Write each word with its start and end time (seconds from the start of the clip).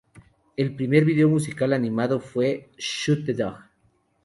El 0.57 0.75
primer 0.75 1.05
video 1.05 1.29
musical 1.29 1.73
animado 1.73 2.19
fue 2.19 2.71
Shoot 2.75 3.23
the 3.23 3.33
Dog. 3.35 3.57